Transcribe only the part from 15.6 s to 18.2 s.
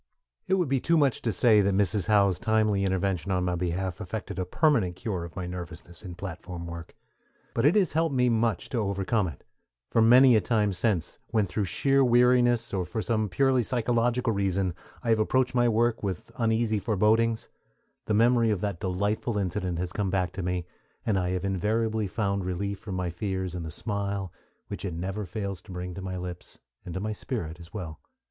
work with uneasy forebodings, the